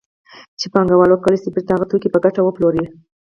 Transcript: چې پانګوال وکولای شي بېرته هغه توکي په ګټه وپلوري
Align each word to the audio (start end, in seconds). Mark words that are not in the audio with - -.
چې 0.59 0.65
پانګوال 0.73 1.09
وکولای 1.11 1.37
شي 1.41 1.49
بېرته 1.55 1.71
هغه 1.73 1.85
توکي 1.91 2.09
په 2.11 2.19
ګټه 2.25 2.41
وپلوري 2.43 2.83